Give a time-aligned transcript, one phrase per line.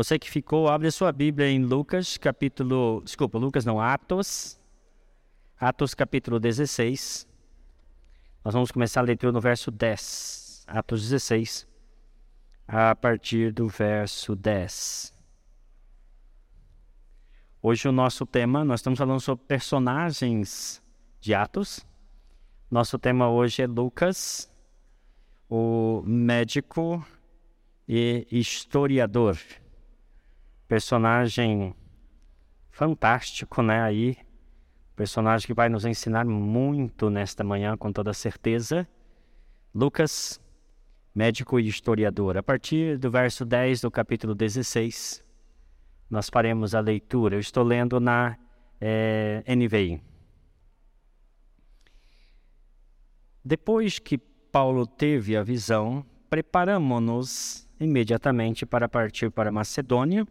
[0.00, 3.02] Você que ficou, abre a sua Bíblia em Lucas, capítulo.
[3.04, 4.58] Desculpa, Lucas não, Atos.
[5.58, 7.28] Atos, capítulo 16.
[8.42, 10.64] Nós vamos começar a leitura no verso 10.
[10.66, 11.68] Atos 16,
[12.66, 15.12] a partir do verso 10.
[17.62, 20.82] Hoje o nosso tema, nós estamos falando sobre personagens
[21.20, 21.84] de Atos.
[22.70, 24.50] Nosso tema hoje é Lucas,
[25.46, 27.06] o médico
[27.86, 29.36] e historiador.
[30.70, 31.74] Personagem
[32.70, 33.82] fantástico, né?
[33.82, 34.16] Aí,
[34.94, 38.86] personagem que vai nos ensinar muito nesta manhã, com toda certeza.
[39.74, 40.40] Lucas,
[41.12, 42.38] médico e historiador.
[42.38, 45.24] A partir do verso 10 do capítulo 16,
[46.08, 47.34] nós faremos a leitura.
[47.34, 48.38] Eu estou lendo na
[48.80, 50.00] é, eh, NVI.
[53.44, 60.24] Depois que Paulo teve a visão, preparamos-nos imediatamente para partir para Macedônia,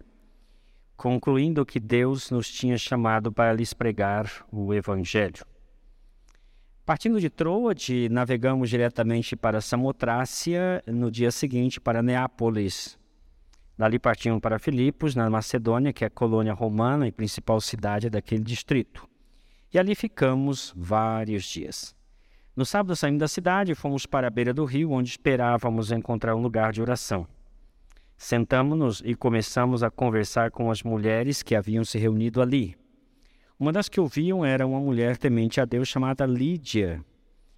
[0.99, 5.45] concluindo que Deus nos tinha chamado para lhes pregar o Evangelho.
[6.85, 12.99] Partindo de Troade, navegamos diretamente para Samotrácia, no dia seguinte para Neápolis.
[13.77, 18.43] Dali partimos para Filipos, na Macedônia, que é a colônia romana e principal cidade daquele
[18.43, 19.07] distrito.
[19.73, 21.95] E ali ficamos vários dias.
[22.53, 26.41] No sábado saímos da cidade fomos para a beira do rio, onde esperávamos encontrar um
[26.41, 27.25] lugar de oração.
[28.21, 32.75] Sentamos-nos e começamos a conversar com as mulheres que haviam se reunido ali.
[33.57, 37.01] Uma das que ouviam era uma mulher temente a Deus chamada Lídia,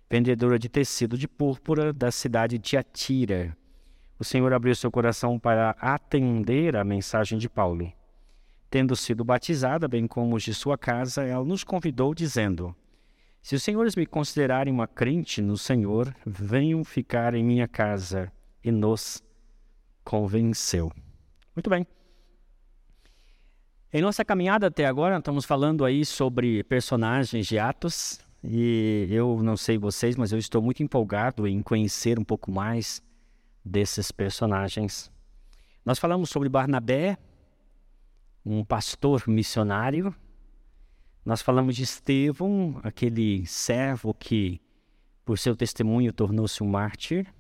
[0.08, 3.58] vendedora de tecido de púrpura da cidade de Atira.
[4.20, 7.92] O Senhor abriu seu coração para atender a mensagem de Paulo.
[8.70, 12.76] Tendo sido batizada, bem como os de sua casa, ela nos convidou, dizendo:
[13.42, 18.32] se os senhores me considerarem uma crente no Senhor, venham ficar em minha casa.
[18.64, 19.24] E nos
[20.04, 20.92] convenceu.
[21.56, 21.86] Muito bem.
[23.94, 28.20] Em nossa caminhada até agora, estamos falando aí sobre personagens de Atos.
[28.44, 33.02] E eu não sei vocês, mas eu estou muito empolgado em conhecer um pouco mais
[33.64, 35.12] desses personagens.
[35.86, 37.18] Nós falamos sobre Barnabé,
[38.46, 40.16] um pastor missionário
[41.24, 44.60] nós falamos de Estevão, aquele servo que,
[45.24, 47.32] por seu testemunho, tornou-se um mártir.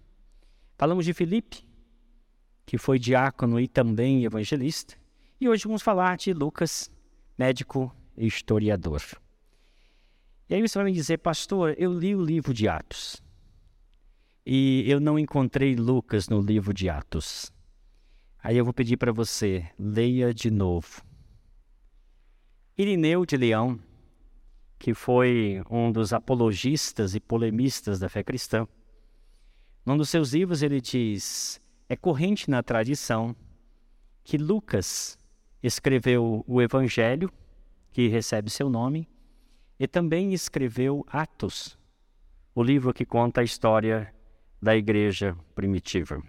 [0.77, 1.65] Falamos de Filipe,
[2.65, 4.95] que foi diácono e também evangelista.
[5.39, 6.91] E hoje vamos falar de Lucas,
[7.37, 9.01] médico e historiador.
[10.49, 13.21] E aí você vai me dizer, pastor, eu li o livro de Atos.
[14.45, 17.51] E eu não encontrei Lucas no livro de Atos.
[18.43, 21.01] Aí eu vou pedir para você, leia de novo.
[22.77, 23.79] Irineu de Leão,
[24.79, 28.67] que foi um dos apologistas e polemistas da fé cristã,
[29.85, 31.60] num dos seus livros ele diz:
[31.91, 33.35] é corrente na tradição
[34.23, 35.19] que Lucas
[35.61, 37.29] escreveu o Evangelho,
[37.91, 39.09] que recebe seu nome,
[39.77, 41.77] e também escreveu Atos,
[42.55, 44.15] o livro que conta a história
[44.61, 46.23] da igreja primitiva.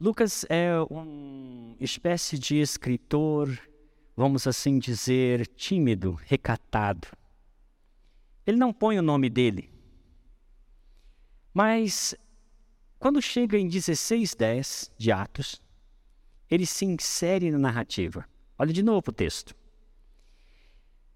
[0.00, 3.50] Lucas é uma espécie de escritor
[4.16, 7.08] vamos assim dizer, tímido, recatado.
[8.46, 9.70] Ele não põe o nome dele.
[11.52, 12.14] Mas
[12.98, 15.62] quando chega em 16:10 de Atos,
[16.50, 18.26] ele se insere na narrativa.
[18.58, 19.54] Olha de novo o texto.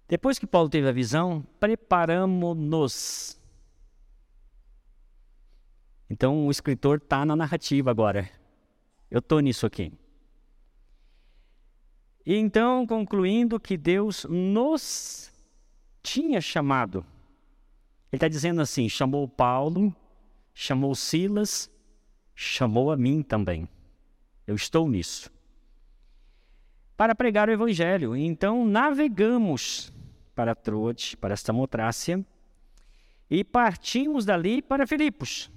[0.09, 3.39] Depois que Paulo teve a visão, preparamos-nos.
[6.11, 8.29] Então o escritor está na narrativa agora.
[9.11, 9.93] Eu estou nisso aqui.
[12.25, 15.33] E então, concluindo que Deus nos
[16.03, 16.99] tinha chamado.
[18.11, 19.95] Ele está dizendo assim: chamou Paulo,
[20.61, 21.71] chamou Silas,
[22.35, 23.69] chamou a mim também.
[24.45, 25.31] Eu estou nisso.
[26.97, 28.17] Para pregar o Evangelho.
[28.17, 29.93] Então, navegamos
[30.35, 32.27] para Troade, para Samotrácia,
[33.31, 35.49] e partimos dali para Filipos.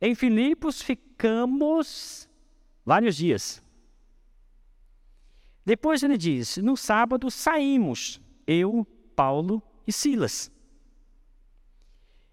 [0.00, 2.28] Em Filipos ficamos
[2.84, 3.62] vários dias.
[5.64, 8.84] Depois ele diz: No sábado saímos, eu,
[9.14, 10.50] Paulo e Silas.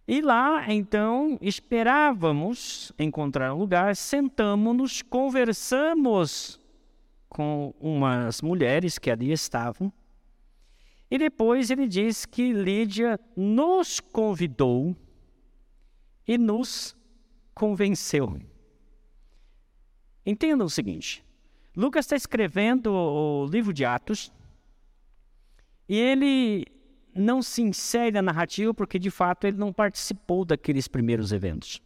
[0.07, 6.59] E lá, então, esperávamos encontrar um lugar, sentamos-nos, conversamos
[7.29, 9.91] com umas mulheres que ali estavam.
[11.09, 14.95] E depois ele diz que Lídia nos convidou
[16.27, 16.95] e nos
[17.53, 18.41] convenceu.
[20.25, 21.23] Entendam o seguinte:
[21.75, 24.31] Lucas está escrevendo o livro de Atos
[25.87, 26.65] e ele
[27.15, 31.81] não se insere na narrativa porque de fato ele não participou daqueles primeiros eventos.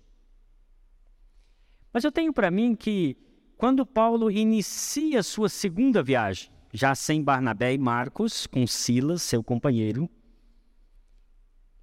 [1.91, 3.17] Mas eu tenho para mim que
[3.57, 10.09] quando Paulo inicia sua segunda viagem, já sem Barnabé e Marcos, com Silas, seu companheiro,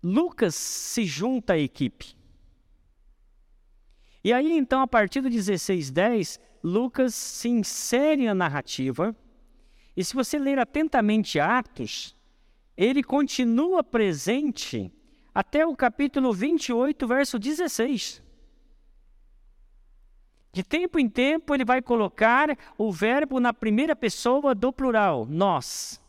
[0.03, 2.15] Lucas se junta à equipe.
[4.23, 9.17] E aí, então, a partir do 16:10, Lucas se insere na narrativa.
[9.97, 12.17] E se você ler atentamente Atos,
[12.77, 14.93] ele continua presente
[15.35, 18.23] até o capítulo 28, verso 16.
[20.53, 26.01] De tempo em tempo, ele vai colocar o verbo na primeira pessoa do plural, nós.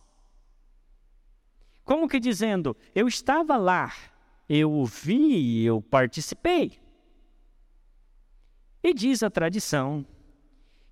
[1.84, 3.92] Como que dizendo, eu estava lá,
[4.48, 6.80] eu vi, eu participei.
[8.84, 10.06] E diz a tradição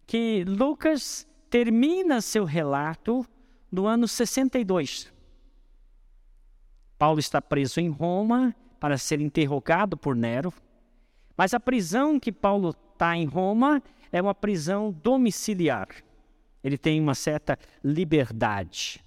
[0.07, 3.23] que Lucas termina seu relato
[3.71, 5.12] no ano 62.
[6.97, 10.53] Paulo está preso em Roma para ser interrogado por Nero,
[11.35, 13.81] mas a prisão que Paulo está em Roma
[14.11, 15.87] é uma prisão domiciliar.
[16.63, 19.03] Ele tem uma certa liberdade.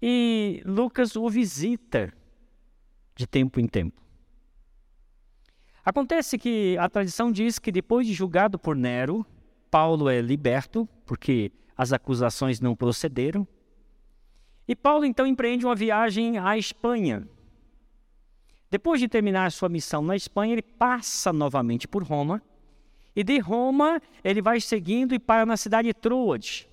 [0.00, 2.12] E Lucas o visita
[3.14, 4.02] de tempo em tempo.
[5.84, 9.26] Acontece que a tradição diz que depois de julgado por Nero,
[9.70, 13.46] Paulo é liberto, porque as acusações não procederam.
[14.66, 17.28] E Paulo então empreende uma viagem à Espanha.
[18.70, 22.42] Depois de terminar sua missão na Espanha, ele passa novamente por Roma
[23.14, 26.68] e de Roma, ele vai seguindo e para na cidade de Troade.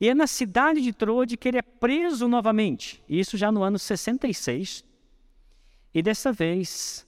[0.00, 3.78] E é na cidade de Troade que ele é preso novamente, isso já no ano
[3.78, 4.84] 66.
[5.92, 7.04] E dessa vez,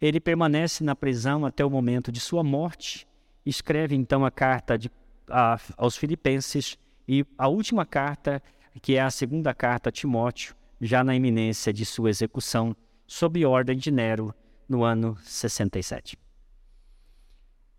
[0.00, 3.06] ele permanece na prisão até o momento de sua morte.
[3.46, 4.90] Escreve então a carta de,
[5.28, 6.76] a, aos Filipenses
[7.06, 8.42] e a última carta,
[8.80, 12.74] que é a segunda carta a Timóteo, já na iminência de sua execução,
[13.06, 14.34] sob ordem de Nero,
[14.68, 16.18] no ano 67.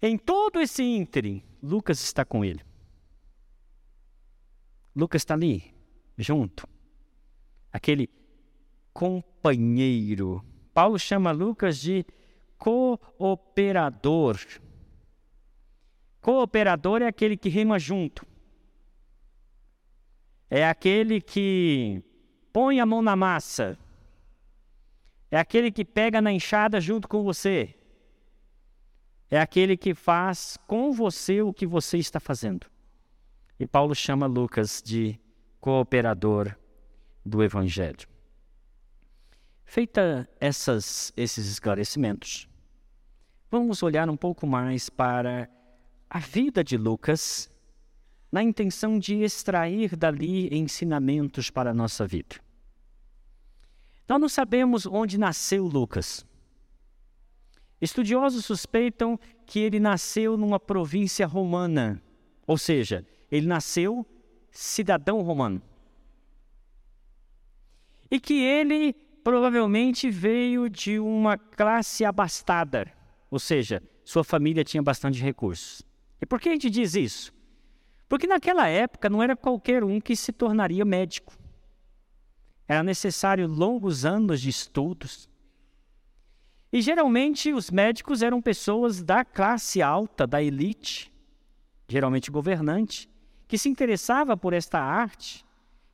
[0.01, 2.61] Em todo esse ínterim, Lucas está com ele.
[4.95, 5.73] Lucas está ali,
[6.17, 6.67] junto.
[7.71, 8.09] Aquele
[8.93, 10.43] companheiro.
[10.73, 12.05] Paulo chama Lucas de
[12.57, 14.37] cooperador.
[16.21, 18.25] Cooperador é aquele que rima junto.
[20.53, 22.03] É aquele que
[22.51, 23.77] põe a mão na massa.
[25.31, 27.75] É aquele que pega na enxada junto com você
[29.35, 32.67] é aquele que faz com você o que você está fazendo.
[33.59, 35.19] E Paulo chama Lucas de
[35.59, 36.55] cooperador
[37.25, 38.07] do Evangelho.
[39.65, 42.47] Feita essas, esses esclarecimentos,
[43.49, 45.49] vamos olhar um pouco mais para
[46.07, 47.49] a vida de Lucas,
[48.33, 52.37] na intenção de extrair dali ensinamentos para a nossa vida.
[54.09, 56.25] Nós não sabemos onde nasceu Lucas.
[57.79, 62.01] Estudiosos suspeitam que ele nasceu numa província romana,
[62.47, 64.03] ou seja, ele nasceu
[64.49, 65.61] cidadão romano.
[68.09, 68.93] E que ele
[69.23, 72.91] provavelmente veio de uma classe abastada,
[73.29, 75.83] ou seja, sua família tinha bastante recursos.
[76.19, 77.32] E por que a gente diz isso?
[78.13, 81.33] Porque naquela época não era qualquer um que se tornaria médico.
[82.67, 85.27] Era necessário longos anos de estudos,
[86.71, 91.11] e geralmente os médicos eram pessoas da classe alta, da elite,
[91.87, 93.09] geralmente governante,
[93.47, 95.43] que se interessava por esta arte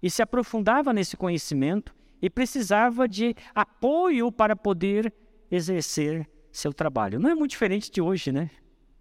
[0.03, 5.13] e se aprofundava nesse conhecimento e precisava de apoio para poder
[5.49, 7.17] exercer seu trabalho.
[7.17, 8.51] Não é muito diferente de hoje, né?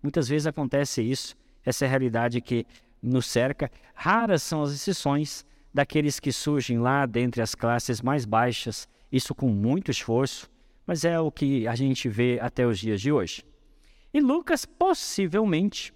[0.01, 2.65] Muitas vezes acontece isso, essa é a realidade que
[3.03, 3.71] nos cerca.
[3.95, 9.49] Raras são as exceções daqueles que surgem lá dentre as classes mais baixas, isso com
[9.49, 10.51] muito esforço,
[10.87, 13.45] mas é o que a gente vê até os dias de hoje.
[14.13, 15.93] E Lucas, possivelmente,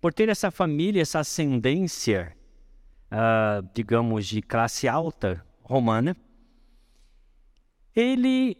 [0.00, 2.34] por ter essa família, essa ascendência,
[3.12, 6.16] uh, digamos, de classe alta romana,
[7.94, 8.56] ele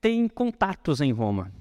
[0.00, 1.52] tem contatos em Roma.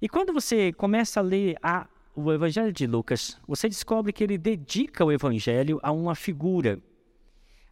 [0.00, 1.86] E quando você começa a ler a,
[2.24, 6.80] o Evangelho de Lucas, você descobre que ele dedica o Evangelho a uma figura,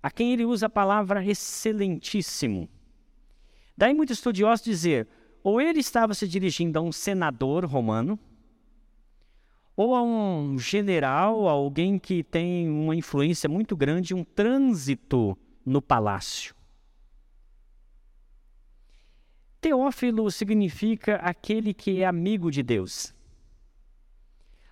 [0.02, 2.68] a quem ele usa a palavra excelentíssimo.
[3.76, 5.08] Daí muitos estudiosos dizer,
[5.42, 8.18] ou ele estava se dirigindo a um senador romano,
[9.76, 16.54] ou a um general, alguém que tem uma influência muito grande, um trânsito no palácio.
[19.60, 23.14] Teófilo significa aquele que é amigo de Deus.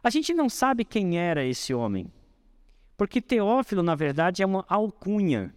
[0.07, 2.07] A gente não sabe quem era esse homem,
[2.97, 5.53] porque Teófilo, na verdade, é uma alcunha.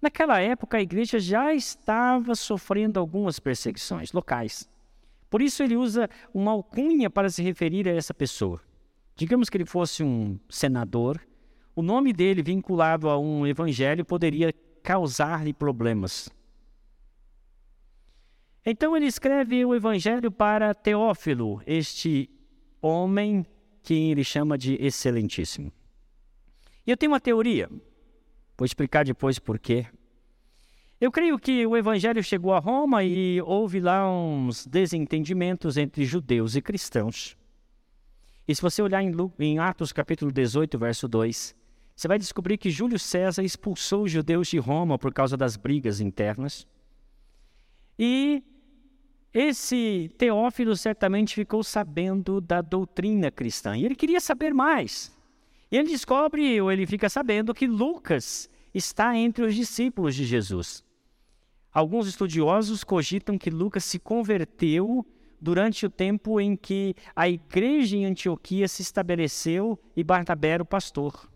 [0.00, 4.70] Naquela época, a igreja já estava sofrendo algumas perseguições locais,
[5.28, 8.60] Por isso ele usa uma alcunha para se referir a essa pessoa.
[9.16, 11.20] Digamos que ele fosse um senador,
[11.74, 16.30] o nome dele vinculado a um evangelho poderia causar-lhe problemas.
[18.64, 22.30] Então ele escreve o evangelho para Teófilo, este
[22.80, 23.44] homem
[23.82, 25.72] que ele chama de excelentíssimo.
[26.86, 27.68] E eu tenho uma teoria,
[28.56, 29.86] vou explicar depois por quê.
[31.00, 36.54] Eu creio que o evangelho chegou a Roma e houve lá uns desentendimentos entre judeus
[36.54, 37.36] e cristãos.
[38.46, 41.56] E se você olhar em, Atos capítulo 18, verso 2,
[41.94, 46.00] você vai descobrir que Júlio César expulsou os judeus de Roma por causa das brigas
[46.00, 46.66] internas.
[47.98, 48.42] E
[49.32, 55.16] esse Teófilo certamente ficou sabendo da doutrina cristã e ele queria saber mais.
[55.70, 60.84] E ele descobre, ou ele fica sabendo, que Lucas está entre os discípulos de Jesus.
[61.72, 65.06] Alguns estudiosos cogitam que Lucas se converteu
[65.40, 70.66] durante o tempo em que a igreja em Antioquia se estabeleceu e Barnabé era o
[70.66, 71.30] pastor.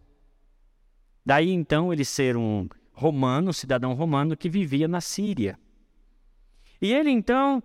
[1.25, 5.59] Daí então ele ser um romano, cidadão romano que vivia na Síria.
[6.81, 7.63] E ele então,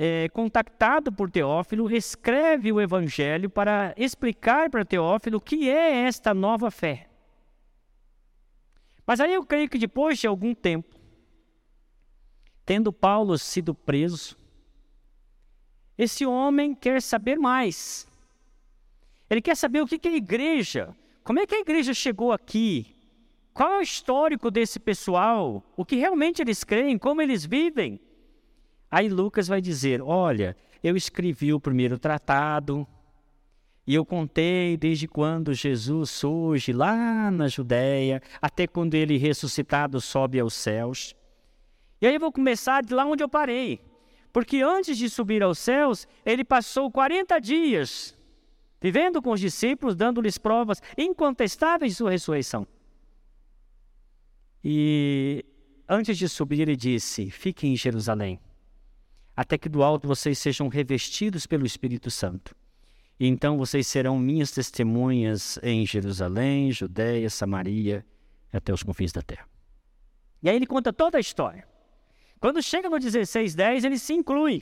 [0.00, 6.32] é, contactado por Teófilo, escreve o evangelho para explicar para Teófilo o que é esta
[6.32, 7.08] nova fé.
[9.04, 10.96] Mas aí eu creio que depois de algum tempo,
[12.64, 14.36] Tendo Paulo sido preso,
[15.96, 18.06] esse homem quer saber mais.
[19.28, 22.94] Ele quer saber o que é a igreja, como é que a igreja chegou aqui,
[23.54, 27.98] qual é o histórico desse pessoal, o que realmente eles creem, como eles vivem.
[28.90, 32.86] Aí Lucas vai dizer: Olha, eu escrevi o primeiro tratado
[33.86, 40.38] e eu contei desde quando Jesus surge lá na Judéia até quando ele ressuscitado sobe
[40.38, 41.14] aos céus.
[42.00, 43.80] E aí eu vou começar de lá onde eu parei.
[44.32, 48.16] Porque antes de subir aos céus, ele passou 40 dias
[48.80, 52.66] vivendo com os discípulos, dando-lhes provas incontestáveis de sua ressurreição.
[54.62, 55.44] E
[55.88, 58.40] antes de subir, ele disse: Fiquem em Jerusalém,
[59.38, 62.56] até que do alto vocês sejam revestidos pelo Espírito Santo.
[63.20, 68.04] E então vocês serão minhas testemunhas em Jerusalém, Judéia, Samaria,
[68.52, 69.48] até os confins da terra.
[70.42, 71.68] E aí ele conta toda a história.
[72.40, 74.60] Quando chega no 16:10, ele se inclui.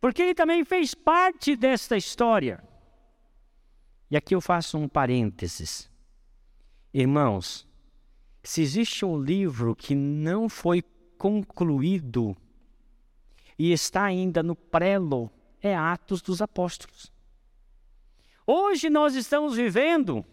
[0.00, 2.62] Porque ele também fez parte desta história.
[4.08, 5.90] E aqui eu faço um parênteses.
[6.94, 7.68] Irmãos,
[8.40, 10.84] se existe um livro que não foi
[11.18, 12.36] concluído
[13.58, 15.30] e está ainda no prelo,
[15.60, 17.10] é Atos dos Apóstolos.
[18.46, 20.24] Hoje nós estamos vivendo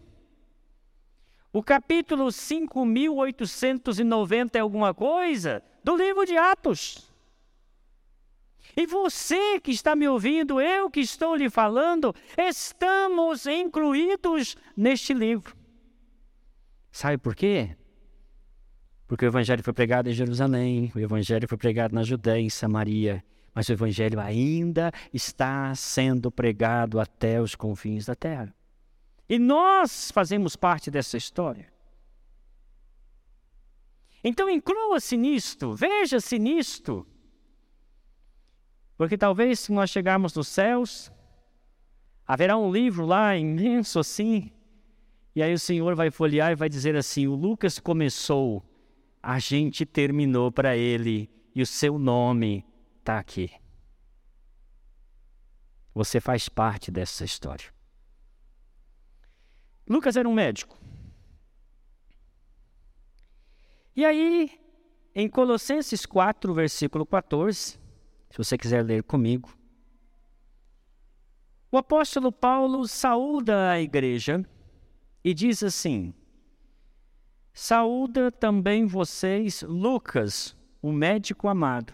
[1.52, 7.10] o capítulo 5.890 é alguma coisa do livro de Atos.
[8.76, 15.56] E você que está me ouvindo, eu que estou lhe falando, estamos incluídos neste livro.
[16.92, 17.76] Sabe por quê?
[19.10, 23.24] Porque o Evangelho foi pregado em Jerusalém, o Evangelho foi pregado na Judéia, em Samaria,
[23.52, 28.54] mas o Evangelho ainda está sendo pregado até os confins da terra.
[29.28, 31.66] E nós fazemos parte dessa história.
[34.22, 37.04] Então inclua-se nisto, veja-se nisto.
[38.96, 41.10] Porque talvez se nós chegarmos nos céus,
[42.24, 44.52] haverá um livro lá imenso assim,
[45.34, 48.69] e aí o Senhor vai folhear e vai dizer assim: o Lucas começou,
[49.22, 52.64] a gente terminou para ele, e o seu nome
[52.98, 53.50] está aqui.
[55.94, 57.72] Você faz parte dessa história.
[59.88, 60.78] Lucas era um médico.
[63.94, 64.58] E aí,
[65.14, 67.78] em Colossenses 4, versículo 14,
[68.30, 69.52] se você quiser ler comigo,
[71.72, 74.44] o apóstolo Paulo saúda a igreja
[75.24, 76.14] e diz assim:
[77.52, 81.92] Saúda também vocês, Lucas, o médico amado.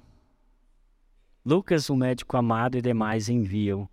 [1.44, 3.88] Lucas, o médico amado, e demais enviam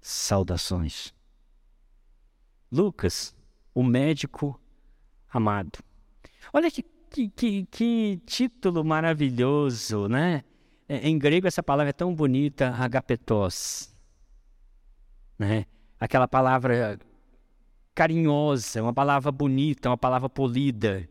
[0.00, 1.14] saudações.
[2.70, 3.34] Lucas,
[3.74, 4.60] o médico
[5.32, 5.78] amado.
[6.52, 10.44] Olha que, que, que, que título maravilhoso, né?
[10.88, 13.94] É, em grego essa palavra é tão bonita, agapetos.
[15.38, 15.66] Né?
[15.98, 16.98] Aquela palavra
[17.96, 21.08] carinhosa, uma palavra bonita, uma palavra polida.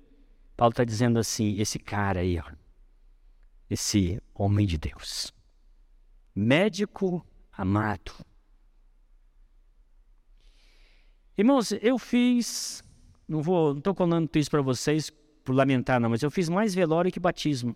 [0.55, 2.49] Paulo está dizendo assim: esse cara aí, ó,
[3.69, 5.33] esse homem de Deus,
[6.33, 8.13] médico amado,
[11.37, 12.81] Irmãos, eu fiz,
[13.27, 15.11] não vou, não estou contando isso para vocês
[15.43, 17.75] por lamentar não, mas eu fiz mais velório que batismo.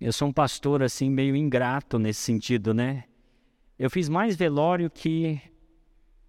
[0.00, 3.04] Eu sou um pastor assim meio ingrato nesse sentido, né?
[3.78, 5.38] Eu fiz mais velório que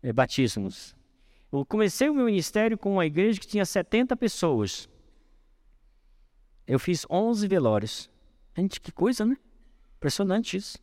[0.04, 0.94] é, batismos.
[1.52, 4.90] Eu comecei o meu ministério com uma igreja que tinha 70 pessoas.
[6.68, 8.10] Eu fiz 11 velórios.
[8.58, 9.38] Gente, que coisa, né?
[9.98, 10.78] Impressionante isso.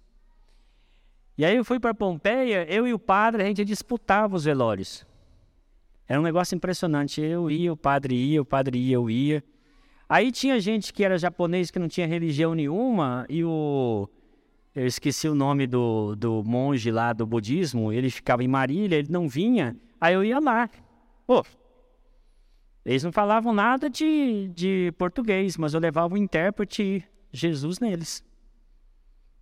[1.36, 5.06] E aí eu fui para Pompeia, eu e o padre, a gente disputava os velórios.
[6.06, 7.20] Era um negócio impressionante.
[7.20, 9.42] Eu ia, o padre ia, o padre ia, eu ia.
[10.08, 14.08] Aí tinha gente que era japonês que não tinha religião nenhuma e o
[14.74, 19.10] eu esqueci o nome do, do monge lá do budismo, ele ficava em Marília, ele
[19.10, 20.68] não vinha, aí eu ia lá.
[21.26, 21.44] Pô,
[22.84, 28.24] eles não falavam nada de, de português, mas eu levava o intérprete Jesus neles.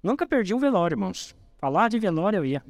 [0.03, 1.35] Nunca perdi um velório, irmãos.
[1.59, 2.65] Falar de velório eu ia.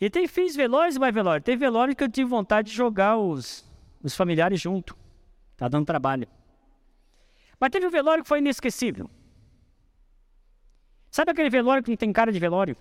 [0.00, 1.42] E tem, fiz velórios mais velório.
[1.42, 3.64] Tem velório que eu tive vontade de jogar os,
[4.02, 4.96] os familiares junto.
[5.56, 6.28] Tá dando trabalho.
[7.58, 9.10] Mas teve um velório que foi inesquecível.
[11.10, 12.76] Sabe aquele velório que não tem cara de velório?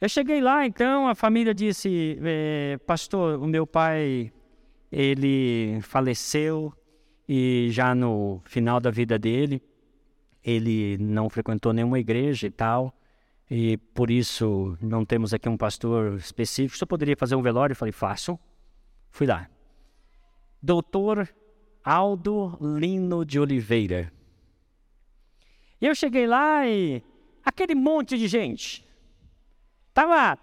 [0.00, 4.32] Eu cheguei lá, então a família disse: é, Pastor, o meu pai
[4.92, 6.72] ele faleceu
[7.28, 9.62] e já no final da vida dele
[10.42, 12.94] ele não frequentou nenhuma igreja e tal
[13.50, 16.76] e por isso não temos aqui um pastor específico.
[16.78, 17.72] Só poderia fazer um velório?
[17.72, 18.38] Eu falei: Faço.
[19.10, 19.48] Fui lá.
[20.62, 21.28] Doutor
[21.84, 24.12] Aldo Lino de Oliveira.
[25.86, 27.02] Eu cheguei lá e
[27.44, 28.82] aquele monte de gente.
[29.92, 30.38] Tava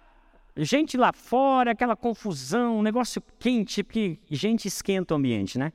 [0.56, 5.72] gente lá fora, aquela confusão, um negócio quente, porque gente esquenta o ambiente, né?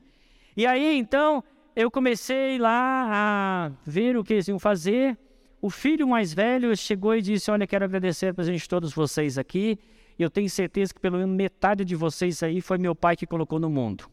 [0.56, 1.44] E aí então
[1.76, 2.78] eu comecei lá
[3.12, 5.18] a ver o que eles iam fazer.
[5.60, 9.36] O filho mais velho chegou e disse: Olha, quero agradecer a presença de todos vocês
[9.36, 9.78] aqui.
[10.18, 13.60] Eu tenho certeza que pelo menos metade de vocês aí foi meu pai que colocou
[13.60, 14.08] no mundo.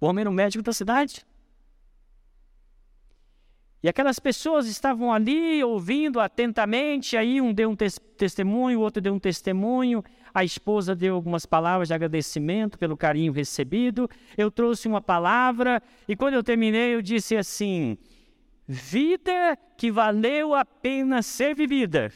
[0.00, 1.26] O homem era médico da cidade.
[3.82, 9.02] E aquelas pessoas estavam ali ouvindo atentamente, aí um deu um te testemunho, o outro
[9.02, 14.86] deu um testemunho, a esposa deu algumas palavras de agradecimento pelo carinho recebido, eu trouxe
[14.86, 17.98] uma palavra, e quando eu terminei eu disse assim:
[18.66, 22.12] vida que valeu a pena ser vivida.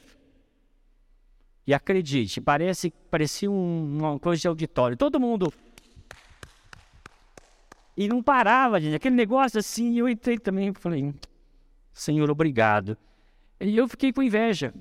[1.67, 5.53] E acredite, parece, parecia um, uma coisa de auditório, todo mundo
[7.97, 8.95] e não parava, gente.
[8.95, 11.15] Aquele negócio assim, eu entrei também e falei,
[11.97, 12.95] Senhor, obrigado.
[13.59, 14.75] E eu fiquei com inveja.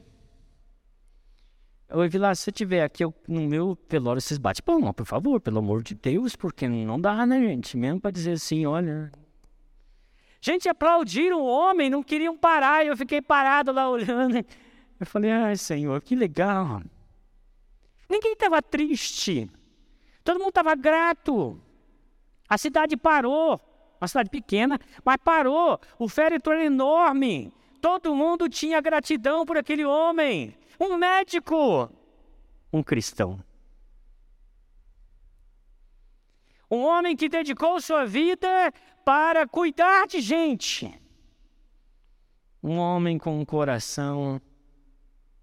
[1.87, 5.05] Eu vi lá, se eu tiver aqui eu, no meu velório, vocês batem palma, por
[5.05, 7.77] favor, pelo amor de Deus, porque não dá, né, gente?
[7.77, 9.13] Mesmo para dizer assim, olha.
[10.41, 14.45] Gente, aplaudiram o homem, não queriam parar, eu fiquei parado lá olhando.
[14.99, 16.81] Eu falei, ai, Senhor, que legal.
[18.09, 19.49] Ninguém estava triste.
[20.21, 21.61] Todo mundo estava grato.
[22.49, 23.57] A cidade parou
[24.05, 25.79] uma cidade pequena, mas parou.
[25.99, 27.51] O féretro era enorme.
[27.81, 30.55] Todo mundo tinha gratidão por aquele homem.
[30.79, 31.89] Um médico,
[32.71, 33.39] um cristão.
[36.69, 38.71] Um homem que dedicou sua vida
[39.03, 40.91] para cuidar de gente.
[42.61, 44.41] Um homem com um coração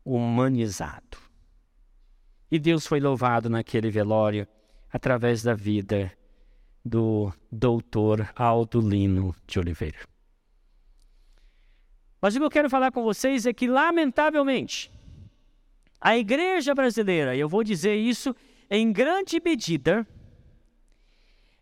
[0.04, 1.18] humanizado.
[2.50, 4.46] E Deus foi louvado naquele velório
[4.92, 6.12] através da vida
[6.84, 9.98] do doutor Aldo Lino de Oliveira.
[12.20, 14.92] Mas o que eu quero falar com vocês é que, lamentavelmente,
[16.00, 18.34] a igreja brasileira, e eu vou dizer isso
[18.70, 20.06] em grande medida,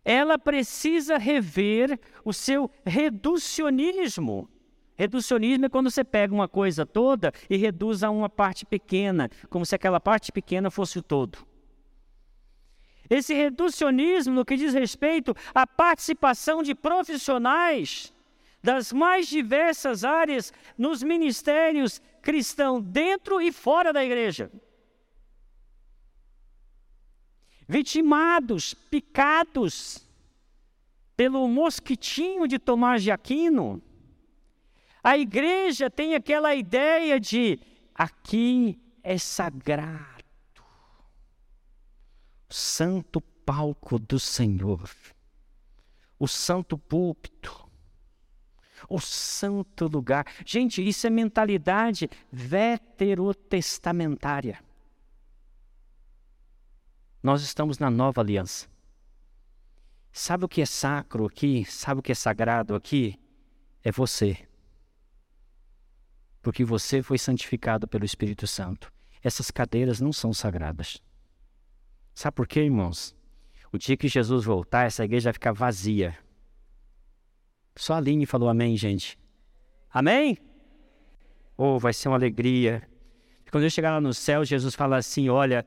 [0.03, 4.49] ela precisa rever o seu reducionismo.
[4.95, 9.65] Reducionismo é quando você pega uma coisa toda e reduz a uma parte pequena, como
[9.65, 11.39] se aquela parte pequena fosse o todo.
[13.11, 18.13] Esse reducionismo no que diz respeito à participação de profissionais
[18.63, 24.49] das mais diversas áreas nos ministérios cristãos dentro e fora da igreja.
[27.67, 30.07] Vitimados, picados
[31.17, 33.81] pelo mosquitinho de Tomás de Aquino.
[35.03, 37.59] A igreja tem aquela ideia de
[37.93, 40.20] aqui é sagrado
[42.51, 44.87] santo palco do Senhor,
[46.19, 47.67] o santo púlpito,
[48.87, 50.27] o santo lugar.
[50.45, 54.63] Gente, isso é mentalidade veterotestamentária.
[57.23, 58.69] Nós estamos na nova aliança.
[60.11, 61.65] Sabe o que é sacro aqui?
[61.65, 63.19] Sabe o que é sagrado aqui?
[63.83, 64.37] É você.
[66.41, 68.91] Porque você foi santificado pelo Espírito Santo.
[69.23, 70.99] Essas cadeiras não são sagradas.
[72.21, 73.15] Sabe por quê, irmãos?
[73.73, 76.15] O dia que Jesus voltar, essa igreja vai ficar vazia.
[77.75, 79.17] Só a Aline falou amém, gente.
[79.91, 80.37] Amém?
[81.57, 82.87] Oh, vai ser uma alegria.
[83.49, 85.65] Quando eu chegar lá no céu, Jesus fala assim: Olha,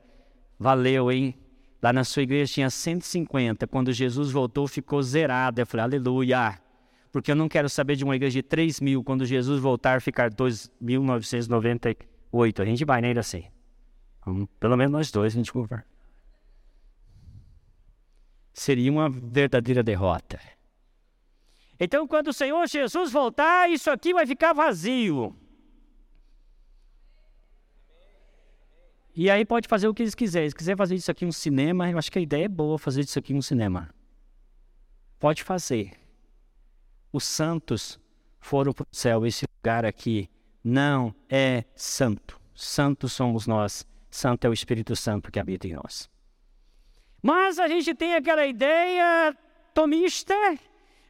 [0.57, 1.35] valeu, hein?
[1.83, 3.67] Lá na sua igreja tinha 150.
[3.67, 5.59] Quando Jesus voltou, ficou zerado.
[5.59, 6.57] Eu falei, aleluia.
[7.11, 9.03] Porque eu não quero saber de uma igreja de 3 mil.
[9.03, 12.61] Quando Jesus voltar, ficar 2.998.
[12.61, 13.09] A gente vai, né?
[13.09, 13.43] Ainda assim.
[14.57, 15.94] Pelo menos nós dois, a gente conversa.
[18.55, 20.39] Seria uma verdadeira derrota.
[21.77, 25.35] Então, quando o Senhor Jesus voltar, isso aqui vai ficar vazio.
[29.13, 30.49] E aí pode fazer o que eles quiserem.
[30.49, 33.01] Se quiser fazer isso aqui um cinema, eu acho que a ideia é boa fazer
[33.01, 33.93] isso aqui um cinema.
[35.19, 35.91] Pode fazer.
[37.11, 37.99] Os santos
[38.39, 39.25] foram para o céu.
[39.25, 40.29] Esse lugar aqui
[40.63, 42.39] não é santo.
[42.53, 43.85] Santos somos nós.
[44.09, 46.09] Santo é o Espírito Santo que habita em nós.
[47.29, 49.35] Mas a gente tem aquela ideia
[49.73, 50.35] tomista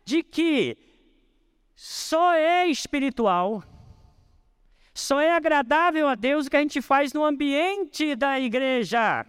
[0.05, 0.77] de que
[1.75, 3.63] só é espiritual
[4.95, 9.25] só é agradável a Deus o que a gente faz no ambiente da igreja.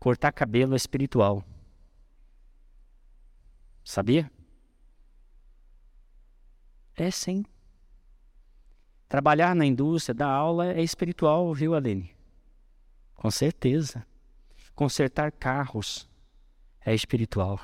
[0.00, 1.44] Cortar cabelo é espiritual.
[3.84, 4.28] Sabia?
[6.96, 7.44] É sim.
[9.08, 12.17] Trabalhar na indústria, dar aula é espiritual, viu, Aline?
[13.18, 14.06] Com certeza.
[14.76, 16.08] Consertar carros
[16.80, 17.60] é espiritual.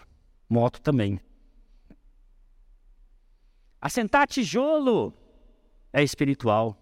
[0.51, 1.21] Moto também.
[3.81, 5.15] Assentar tijolo
[5.93, 6.77] é espiritual.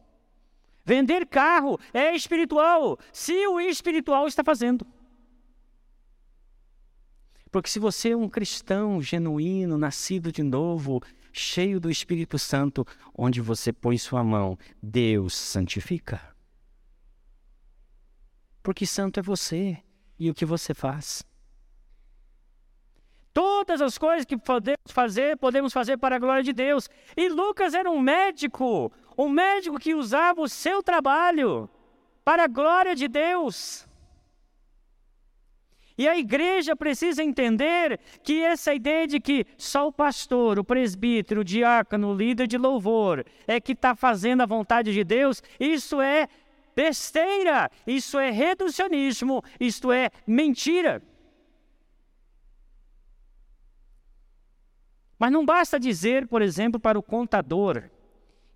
[0.85, 4.87] Vender carro é espiritual, se o espiritual está fazendo.
[7.51, 13.41] Porque se você é um cristão genuíno, nascido de novo, cheio do Espírito Santo, onde
[13.41, 16.32] você põe sua mão, Deus santifica.
[18.63, 19.79] Porque santo é você
[20.19, 21.25] e o que você faz.
[23.33, 26.89] Todas as coisas que podemos fazer, podemos fazer para a glória de Deus.
[27.17, 31.69] E Lucas era um médico, um médico que usava o seu trabalho
[32.25, 33.87] para a glória de Deus.
[35.97, 41.43] E a igreja precisa entender que essa ideia de que só o pastor, o presbítero,
[41.43, 46.01] o diácono, o líder de louvor é que está fazendo a vontade de Deus, isso
[46.01, 46.29] é
[46.75, 51.03] besteira, isso é reducionismo, isto é mentira.
[55.19, 57.85] Mas não basta dizer, por exemplo, para o contador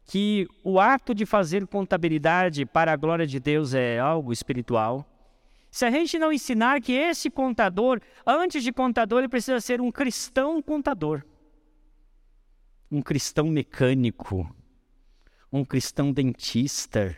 [0.04, 5.04] que o ato de fazer contabilidade para a glória de Deus é algo espiritual.
[5.70, 9.90] Se a gente não ensinar que esse contador, antes de contador, ele precisa ser um
[9.90, 11.22] cristão contador,
[12.90, 14.48] um cristão mecânico,
[15.52, 17.16] um cristão dentista,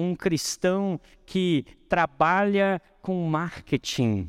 [0.00, 4.28] um cristão que trabalha com marketing,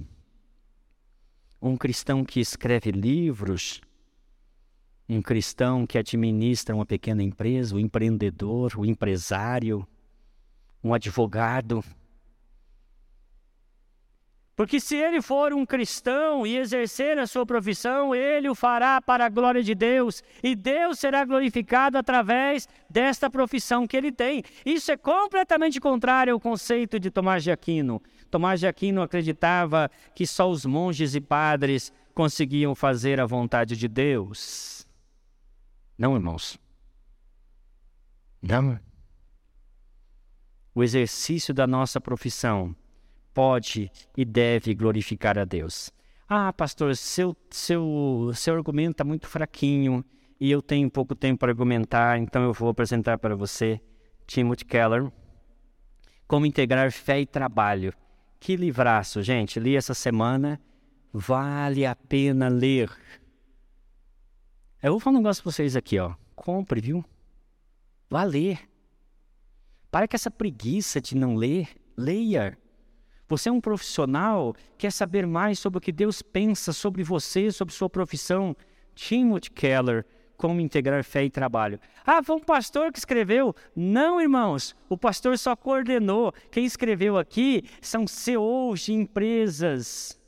[1.62, 3.82] um cristão que escreve livros,
[5.08, 9.86] um cristão que administra uma pequena empresa, o empreendedor, o empresário,
[10.84, 11.84] um advogado.
[14.62, 19.26] Porque se ele for um cristão e exercer a sua profissão, ele o fará para
[19.26, 24.44] a glória de Deus, e Deus será glorificado através desta profissão que ele tem.
[24.64, 28.00] Isso é completamente contrário ao conceito de Tomás de Aquino.
[28.30, 33.88] Tomás de Aquino acreditava que só os monges e padres conseguiam fazer a vontade de
[33.88, 34.86] Deus.
[35.98, 36.60] Não, irmãos.
[38.40, 38.80] Não.
[40.76, 42.76] O exercício da nossa profissão
[43.34, 45.92] pode e deve glorificar a Deus.
[46.28, 50.04] Ah, pastor, seu, seu, seu argumento está muito fraquinho
[50.40, 53.82] e eu tenho pouco tempo para argumentar, então eu vou apresentar para você
[54.26, 55.12] Timothy Keller.
[56.28, 57.94] Como integrar fé e trabalho.
[58.40, 59.60] Que livraço, gente.
[59.60, 60.60] Li essa semana.
[61.14, 62.90] Vale a pena ler.
[64.82, 66.16] Eu vou falar um negócio pra vocês aqui, ó.
[66.34, 67.04] Compre, viu?
[68.10, 68.60] Vá ler.
[69.92, 71.70] Para com essa preguiça de não ler.
[71.98, 72.58] Leia.
[73.32, 77.74] Você é um profissional, quer saber mais sobre o que Deus pensa sobre você, sobre
[77.74, 78.54] sua profissão.
[78.94, 81.80] Timothy Keller, Como Integrar Fé e Trabalho.
[82.06, 83.56] Ah, foi um pastor que escreveu?
[83.74, 86.34] Não, irmãos, o pastor só coordenou.
[86.52, 90.20] Quem escreveu aqui são CEOs de empresas.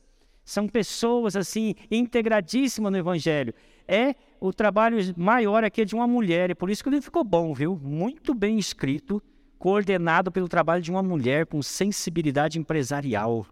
[0.45, 3.53] São pessoas assim, integradíssimas no Evangelho.
[3.85, 7.25] É o trabalho maior aqui é de uma mulher, e por isso que ele ficou
[7.25, 7.77] bom, viu?
[7.83, 9.21] Muito bem escrito,
[9.63, 13.47] coordenado pelo trabalho de uma mulher com sensibilidade empresarial.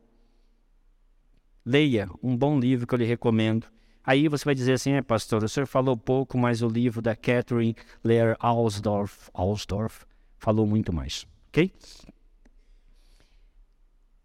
[1.66, 3.66] Leia um bom livro que eu lhe recomendo.
[4.04, 7.16] Aí você vai dizer assim, é, pastor, o senhor falou pouco, mas o livro da
[7.16, 10.06] Catherine Lear Alsdorf, Alsdorf
[10.38, 11.72] falou muito mais, ok?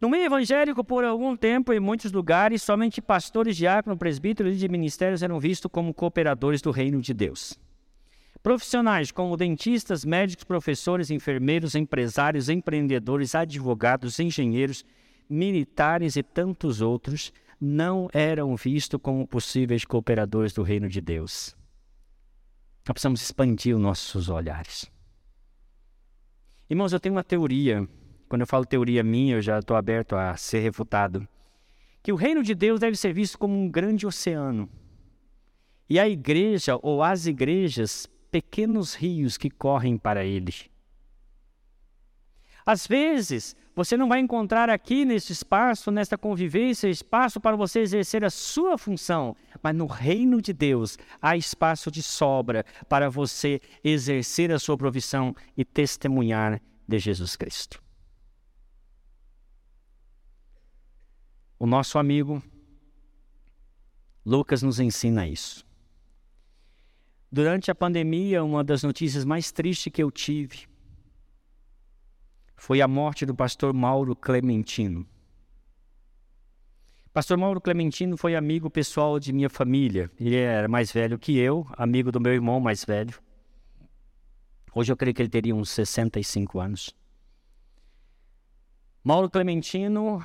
[0.01, 4.68] No meio evangélico, por algum tempo, em muitos lugares, somente pastores, diáconos, presbíteros e de
[4.68, 7.57] ministérios eram vistos como cooperadores do reino de Deus.
[8.46, 14.85] Profissionais como dentistas, médicos, professores, enfermeiros, empresários, empreendedores, advogados, engenheiros,
[15.28, 21.56] militares e tantos outros não eram vistos como possíveis cooperadores do reino de Deus.
[22.87, 24.88] Nós precisamos expandir os nossos olhares.
[26.70, 27.85] Irmãos, eu tenho uma teoria.
[28.28, 31.26] Quando eu falo teoria minha, eu já estou aberto a ser refutado.
[32.00, 34.70] Que o reino de Deus deve ser visto como um grande oceano.
[35.90, 40.53] E a igreja ou as igrejas, pequenos rios que correm para ele.
[42.66, 48.22] Às vezes, você não vai encontrar aqui nesse espaço, nesta convivência, espaço para você exercer
[48.27, 54.53] a sua função, mas no reino de Deus há espaço de sobra para você exercer
[54.53, 57.83] a sua profissão e testemunhar de Jesus Cristo.
[61.59, 62.42] O nosso amigo
[64.27, 65.65] Lucas nos ensina isso.
[67.37, 70.66] Durante a pandemia, uma das notícias mais tristes que eu tive
[72.57, 75.07] foi a morte do pastor Mauro Clementino.
[77.12, 80.11] Pastor Mauro Clementino foi amigo pessoal de minha família.
[80.18, 83.14] Ele era mais velho que eu, amigo do meu irmão mais velho.
[84.75, 86.96] Hoje eu creio que ele teria uns 65 anos.
[89.05, 90.25] Mauro Clementino,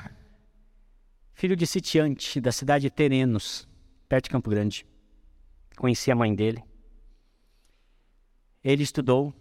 [1.33, 3.67] filho de sitiante da cidade de Terenos,
[4.07, 4.85] perto de Campo Grande.
[5.75, 6.70] Conheci a mãe dele.
[8.63, 9.33] Ele estudou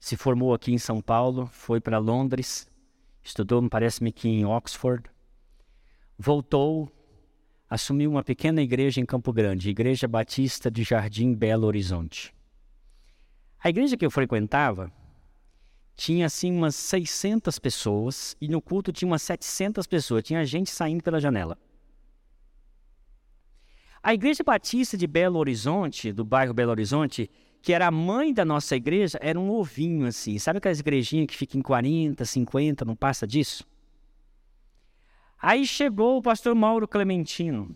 [0.00, 2.66] se formou aqui em São Paulo, foi para Londres,
[3.22, 5.04] estudou, parece-me que em Oxford,
[6.18, 6.90] voltou,
[7.68, 12.34] assumiu uma pequena igreja em Campo Grande, Igreja Batista de Jardim Belo Horizonte.
[13.62, 14.90] A igreja que eu frequentava
[15.94, 21.04] tinha assim umas 600 pessoas e no culto tinha umas 700 pessoas, tinha gente saindo
[21.04, 21.58] pela janela.
[24.02, 27.30] A Igreja Batista de Belo Horizonte, do bairro Belo Horizonte,
[27.62, 30.38] que era a mãe da nossa igreja, era um ovinho assim.
[30.38, 33.66] Sabe aquelas igrejinhas que ficam em 40, 50, não passa disso?
[35.40, 37.74] Aí chegou o pastor Mauro Clementino.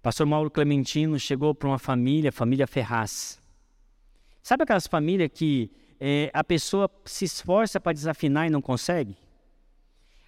[0.00, 3.40] Pastor Mauro Clementino chegou para uma família, família Ferraz.
[4.42, 5.70] Sabe aquelas famílias que
[6.00, 9.16] é, a pessoa se esforça para desafinar e não consegue?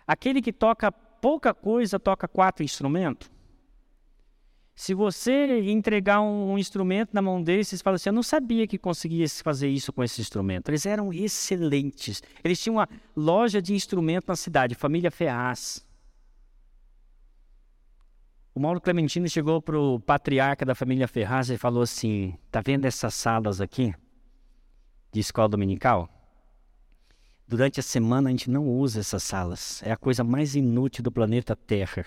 [0.06, 3.30] Aquele que toca pouca coisa, toca quatro instrumentos.
[4.80, 8.66] Se você entregar um, um instrumento na mão deles, vocês falam assim: Eu não sabia
[8.66, 10.70] que conseguia fazer isso com esse instrumento.
[10.70, 12.22] Eles eram excelentes.
[12.42, 15.86] Eles tinham uma loja de instrumento na cidade, família Ferraz.
[18.54, 22.86] O Mauro Clementino chegou para o patriarca da família Ferraz e falou assim: Tá vendo
[22.86, 23.94] essas salas aqui
[25.12, 26.08] de escola dominical?
[27.46, 29.82] Durante a semana a gente não usa essas salas.
[29.82, 32.06] É a coisa mais inútil do planeta Terra.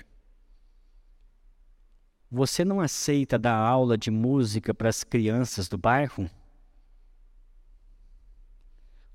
[2.36, 6.28] Você não aceita dar aula de música para as crianças do bairro?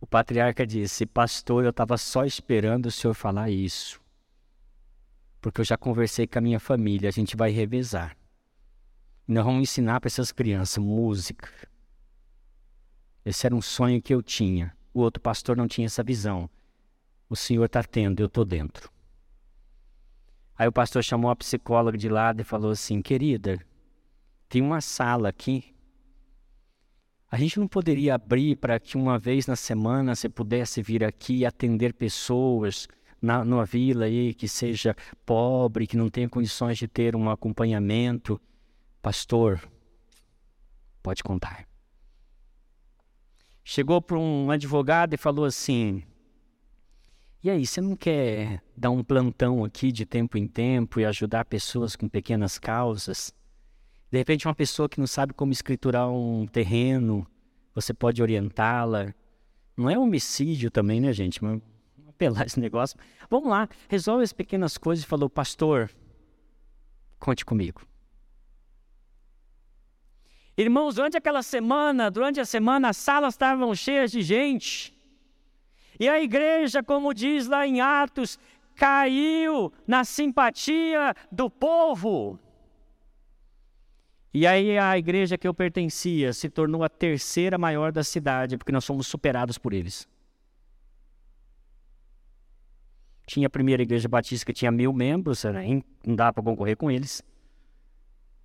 [0.01, 4.01] O patriarca disse: Pastor, eu estava só esperando o senhor falar isso.
[5.41, 8.17] Porque eu já conversei com a minha família, a gente vai revezar.
[9.27, 11.51] Nós vamos ensinar para essas crianças música.
[13.25, 14.73] Esse era um sonho que eu tinha.
[14.95, 16.49] O outro pastor não tinha essa visão.
[17.29, 18.89] O senhor está tendo, eu estou dentro.
[20.59, 23.65] Aí o pastor chamou a psicóloga de lado e falou assim: Querida,
[24.49, 25.73] tem uma sala aqui.
[27.31, 31.39] A gente não poderia abrir para que uma vez na semana você pudesse vir aqui
[31.39, 32.89] e atender pessoas
[33.23, 38.41] na, numa vila aí que seja pobre, que não tenha condições de ter um acompanhamento.
[39.01, 39.61] Pastor,
[41.03, 41.69] pode contar.
[43.63, 46.03] Chegou para um advogado e falou assim:
[47.43, 51.45] e aí, você não quer dar um plantão aqui de tempo em tempo e ajudar
[51.45, 53.33] pessoas com pequenas causas?
[54.11, 57.27] De repente, uma pessoa que não sabe como escriturar um terreno,
[57.75, 59.15] você pode orientá-la.
[59.77, 61.43] Não é homicídio também, né, gente?
[61.45, 61.61] Mas
[62.09, 62.99] apelar esse negócio.
[63.31, 65.89] Vamos lá, resolve as pequenas coisas e falou, pastor,
[67.21, 67.83] conte comigo.
[70.57, 74.98] Irmãos, durante aquela semana, durante a semana, as salas estavam cheias de gente.
[75.99, 78.39] E a igreja, como diz lá em Atos,
[78.75, 82.39] caiu na simpatia do povo.
[84.33, 88.71] E aí a igreja que eu pertencia se tornou a terceira maior da cidade, porque
[88.71, 90.07] nós fomos superados por eles.
[93.27, 95.43] Tinha a primeira igreja batista que tinha mil membros,
[96.07, 97.23] não dá para concorrer com eles.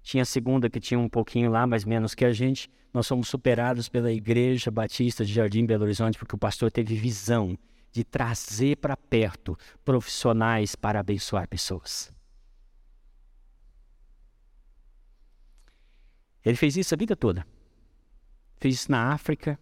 [0.03, 2.69] Tinha a segunda que tinha um pouquinho lá, mas menos que a gente.
[2.93, 7.57] Nós fomos superados pela Igreja Batista de Jardim Belo Horizonte, porque o pastor teve visão
[7.91, 12.11] de trazer para perto profissionais para abençoar pessoas.
[16.43, 17.47] Ele fez isso a vida toda.
[18.57, 19.57] Fez isso na África,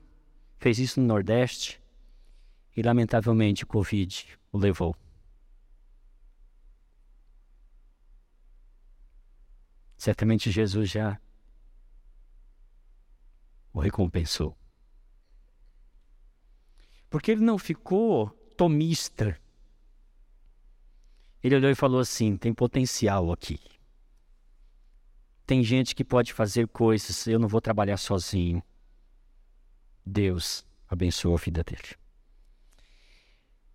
[0.58, 1.80] fez isso no Nordeste
[2.76, 4.96] e, lamentavelmente, o Covid o levou.
[10.02, 11.22] Certamente Jesus já
[13.72, 14.58] o recompensou.
[17.08, 19.40] Porque ele não ficou tomista.
[21.44, 23.60] Ele olhou e falou assim: tem potencial aqui.
[25.46, 28.64] Tem gente que pode fazer coisas, eu não vou trabalhar sozinho.
[30.04, 31.96] Deus abençoou a vida dele.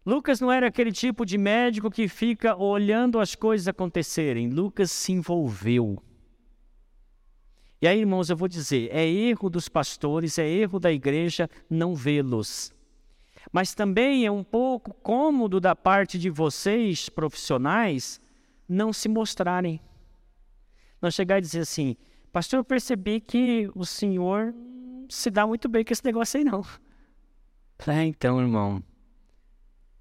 [0.05, 4.51] Lucas não era aquele tipo de médico que fica olhando as coisas acontecerem.
[4.51, 6.03] Lucas se envolveu.
[7.81, 11.95] E aí, irmãos, eu vou dizer: é erro dos pastores, é erro da igreja não
[11.95, 12.73] vê-los.
[13.53, 18.21] Mas também é um pouco cômodo da parte de vocês, profissionais,
[18.69, 19.81] não se mostrarem.
[21.01, 21.97] Não chegar e dizer assim,
[22.33, 24.55] pastor, eu percebi que o senhor
[25.09, 26.65] se dá muito bem com esse negócio aí, não.
[27.87, 28.83] É, então, irmão.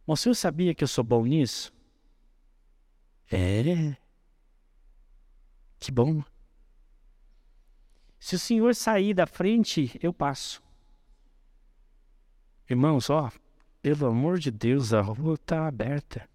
[0.07, 1.73] O senhor sabia que eu sou bom nisso?
[3.29, 3.97] É.
[5.77, 6.23] Que bom.
[8.25, 10.59] Se o senhor sair da frente, eu passo.
[12.67, 13.31] Irmãos, ó,
[13.83, 16.27] pelo amor de Deus, a rua está aberta.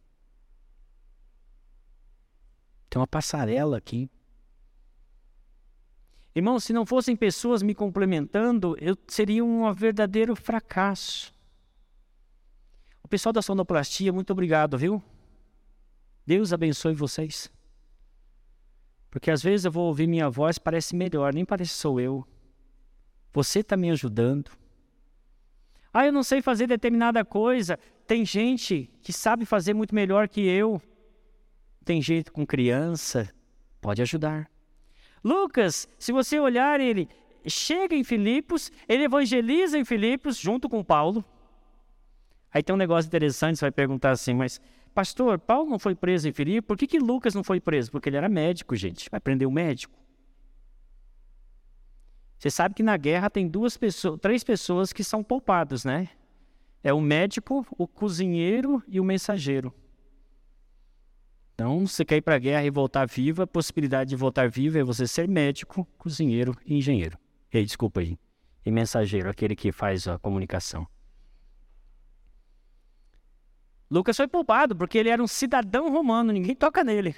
[2.89, 4.09] Tem uma passarela aqui.
[6.33, 11.35] Irmãos, se não fossem pessoas me complementando, eu seria um verdadeiro fracasso.
[13.03, 15.03] O pessoal da sonoplastia, muito obrigado, viu?
[16.25, 17.51] Deus abençoe vocês.
[19.11, 22.25] Porque às vezes eu vou ouvir minha voz, parece melhor, nem parece sou eu.
[23.33, 24.51] Você está me ajudando.
[25.93, 27.79] Ah, eu não sei fazer determinada coisa.
[28.07, 30.81] Tem gente que sabe fazer muito melhor que eu.
[31.85, 33.29] Tem jeito com criança,
[33.81, 34.49] pode ajudar.
[35.23, 37.09] Lucas, se você olhar, ele
[37.47, 41.25] chega em Filipos, ele evangeliza em Filipos junto com Paulo.
[42.53, 44.61] Aí tem um negócio interessante, você vai perguntar assim, mas
[44.95, 47.91] pastor, Paulo não foi preso em Filipos, por que, que Lucas não foi preso?
[47.91, 49.09] Porque ele era médico, gente.
[49.11, 49.99] Vai prender o médico.
[52.39, 56.09] Você sabe que na guerra tem duas pessoas, três pessoas que são poupadas, né?
[56.83, 59.75] É o médico, o cozinheiro e o mensageiro.
[61.55, 64.79] Então, você quer ir para a guerra e voltar vivo, a possibilidade de voltar vivo
[64.79, 67.19] é você ser médico, cozinheiro e engenheiro.
[67.53, 68.19] E, desculpa aí.
[68.65, 70.87] E mensageiro, aquele que faz a comunicação.
[73.91, 77.17] Lucas foi poupado porque ele era um cidadão romano, ninguém toca nele.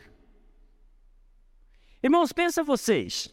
[2.02, 3.32] Irmãos, pensa vocês.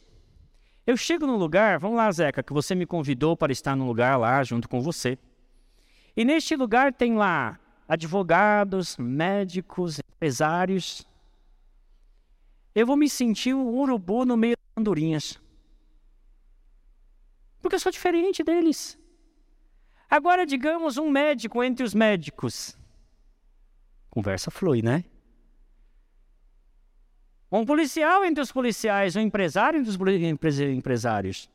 [0.86, 4.18] Eu chego num lugar, vamos lá, Zeca, que você me convidou para estar num lugar
[4.18, 5.18] lá junto com você.
[6.18, 11.08] E neste lugar tem lá advogados, médicos, empresários.
[12.76, 15.40] Eu vou me sentir um urubu no meio das andorinhas.
[17.62, 19.00] Porque eu sou diferente deles.
[20.10, 22.78] Agora, digamos, um médico entre os médicos.
[24.10, 25.04] Conversa flui, né?
[27.52, 31.50] Um policial entre os policiais, um empresário entre os empresários.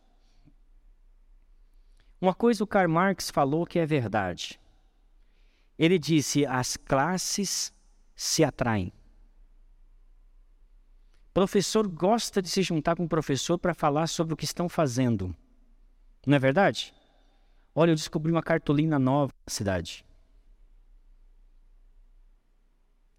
[2.20, 4.60] Uma coisa o Karl Marx falou que é verdade.
[5.78, 7.72] Ele disse: as classes
[8.16, 8.92] se atraem.
[11.32, 15.34] Professor gosta de se juntar com o professor para falar sobre o que estão fazendo.
[16.26, 16.94] Não é verdade?
[17.74, 20.06] Olha, eu descobri uma cartolina nova na cidade.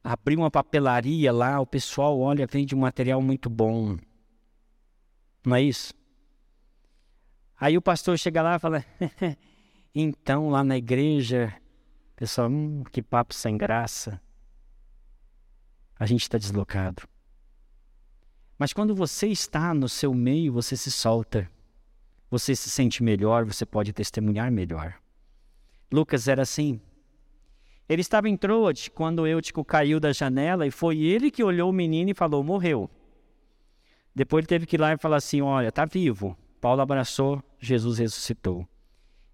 [0.05, 3.97] Abri uma papelaria lá, o pessoal olha, vende um material muito bom.
[5.43, 5.93] Não é isso?
[7.59, 8.85] Aí o pastor chega lá e fala:
[9.95, 11.59] então, lá na igreja,
[12.15, 14.21] Pessoal, hum, que papo sem graça.
[15.99, 17.03] A gente está deslocado.
[18.57, 21.49] Mas quando você está no seu meio, você se solta.
[22.31, 24.95] Você se sente melhor, você pode testemunhar melhor.
[25.91, 26.79] Lucas era assim.
[27.87, 31.73] Ele estava em Troade quando Eutico caiu da janela e foi ele que olhou o
[31.73, 32.89] menino e falou: morreu.
[34.13, 36.37] Depois ele teve que ir lá e falar assim: olha, está vivo.
[36.59, 38.67] Paulo abraçou, Jesus ressuscitou.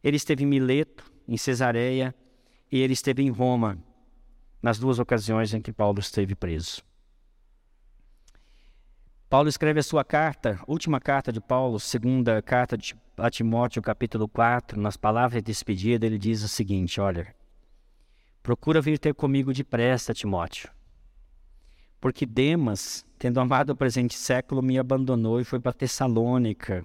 [0.04, 2.14] Ele esteve em Mileto, em Cesareia,
[2.70, 3.78] e ele esteve em Roma
[4.62, 6.84] nas duas ocasiões em que Paulo esteve preso.
[9.30, 14.28] Paulo escreve a sua carta, última carta de Paulo, segunda carta de, a Timóteo, capítulo
[14.28, 17.34] 4, nas palavras de despedida, ele diz o seguinte: Olha,
[18.42, 20.70] procura vir ter comigo depressa, Timóteo,
[22.00, 26.84] porque Demas, tendo amado o presente século, me abandonou e foi para Tessalônica.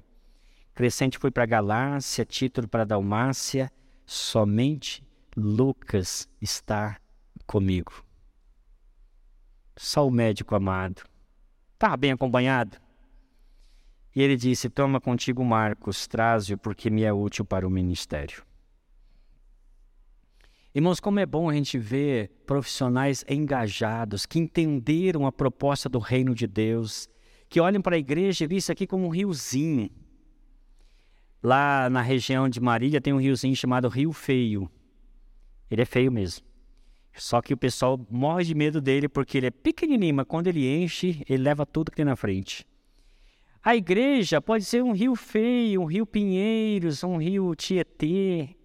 [0.74, 3.72] Crescente foi para Galácia, Título para Dalmácia,
[4.04, 5.02] somente
[5.34, 7.00] Lucas está
[7.46, 8.04] comigo.
[9.74, 11.02] Só o médico amado.
[11.74, 12.78] Está bem acompanhado?
[14.14, 18.42] E ele disse: Toma contigo Marcos, traze-o, porque me é útil para o ministério.
[20.77, 26.35] Irmãos, como é bom a gente ver profissionais engajados, que entenderam a proposta do reino
[26.35, 27.09] de Deus,
[27.49, 29.89] que olham para a igreja e isso aqui como um riozinho.
[31.43, 34.70] Lá na região de Marília tem um riozinho chamado Rio Feio.
[35.70, 36.45] Ele é feio mesmo.
[37.14, 40.68] Só que o pessoal morre de medo dele porque ele é pequenininho, mas quando ele
[40.68, 42.66] enche, ele leva tudo que tem na frente.
[43.62, 48.55] A igreja pode ser um rio feio, um rio Pinheiros, um rio Tietê.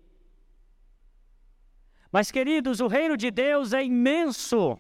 [2.12, 4.78] Mas, queridos, o reino de Deus é imenso.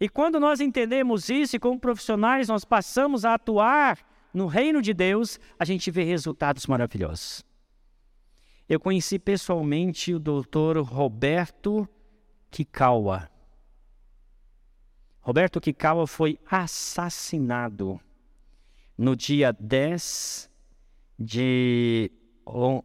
[0.00, 3.98] E quando nós entendemos isso e como profissionais nós passamos a atuar
[4.34, 7.44] no reino de Deus, a gente vê resultados maravilhosos.
[8.68, 11.88] Eu conheci pessoalmente o doutor Roberto
[12.50, 13.30] Kikawa.
[15.20, 18.00] Roberto Kikawa foi assassinado
[18.98, 20.50] no dia 10
[21.18, 22.10] de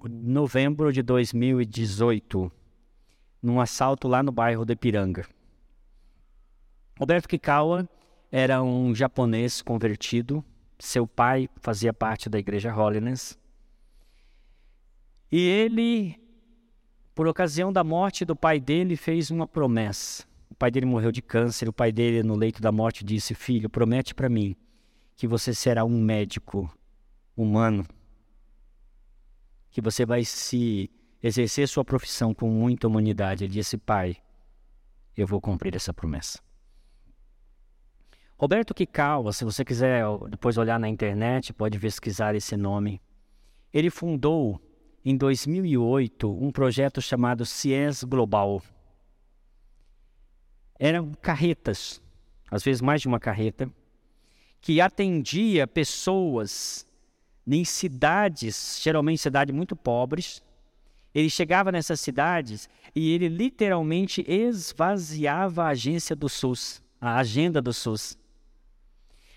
[0.10, 2.52] novembro de 2018,
[3.42, 5.26] num assalto lá no bairro de Piranga.
[7.00, 7.90] Roberto Kikawa
[8.32, 10.44] era um japonês convertido,
[10.78, 13.38] seu pai fazia parte da igreja Holiness,
[15.32, 16.22] e ele
[17.14, 20.26] por ocasião da morte do pai dele, fez uma promessa.
[20.50, 23.70] O pai dele morreu de câncer, o pai dele, no leito da morte, disse: Filho,
[23.70, 24.56] promete para mim
[25.16, 26.68] que você será um médico
[27.36, 27.86] humano,
[29.70, 30.90] que você vai se
[31.22, 33.44] exercer sua profissão com muita humanidade.
[33.44, 34.18] Ele disse: Pai,
[35.16, 36.40] eu vou cumprir essa promessa.
[38.38, 43.00] Roberto Kikawa, se você quiser depois olhar na internet, pode pesquisar esse nome.
[43.72, 44.60] Ele fundou
[45.06, 48.62] em 2008 um projeto chamado CIES Global.
[50.80, 52.02] Eram carretas,
[52.50, 53.72] às vezes mais de uma carreta,
[54.60, 56.88] que atendia pessoas
[57.46, 60.42] em cidades, geralmente cidades muito pobres.
[61.14, 67.74] Ele chegava nessas cidades e ele literalmente esvaziava a agência do SUS, a agenda do
[67.74, 68.18] SUS.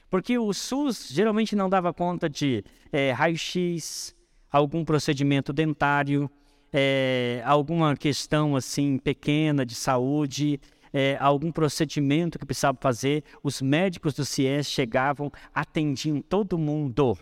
[0.09, 4.14] Porque o SUS geralmente não dava conta de é, raio-x,
[4.51, 6.31] algum procedimento dentário,
[6.72, 10.61] é, alguma questão assim pequena de saúde,
[10.93, 17.18] é, algum procedimento que precisava fazer, os médicos do CIES chegavam, atendiam todo mundo.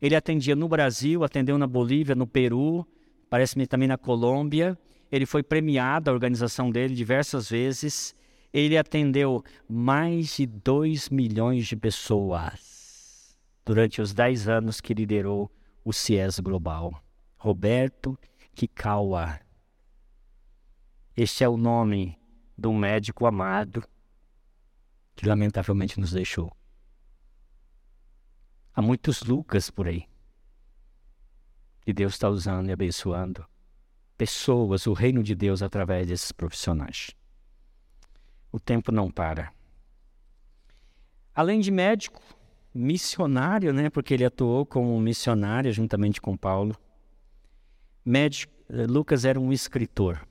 [0.00, 2.86] Ele atendia no Brasil, atendeu na Bolívia, no Peru,
[3.28, 4.78] parece-me também na Colômbia.
[5.10, 8.14] Ele foi premiado, a organização dele, diversas vezes.
[8.52, 15.50] Ele atendeu mais de 2 milhões de pessoas durante os 10 anos que liderou
[15.84, 17.02] o CIES Global.
[17.36, 18.18] Roberto
[18.54, 19.38] Kikawa.
[21.16, 22.18] Este é o nome
[22.68, 23.86] um médico amado
[25.14, 26.54] que lamentavelmente nos deixou.
[28.74, 30.06] Há muitos Lucas por aí.
[31.86, 33.46] E Deus está usando e abençoando
[34.16, 37.10] pessoas, o reino de Deus através desses profissionais.
[38.50, 39.52] O tempo não para.
[41.34, 42.22] Além de médico,
[42.72, 46.74] missionário, né, porque ele atuou como missionário juntamente com Paulo.
[48.04, 50.26] Médico, eh, Lucas era um escritor.